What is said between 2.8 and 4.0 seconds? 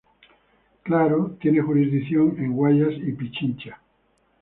y Pichincha.